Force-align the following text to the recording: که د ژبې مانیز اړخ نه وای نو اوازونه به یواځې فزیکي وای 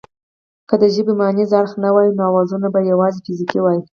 که 0.69 0.75
د 0.81 0.83
ژبې 0.95 1.13
مانیز 1.19 1.51
اړخ 1.59 1.71
نه 1.83 1.89
وای 1.93 2.09
نو 2.17 2.23
اوازونه 2.29 2.67
به 2.73 2.79
یواځې 2.91 3.19
فزیکي 3.25 3.59
وای 3.61 3.79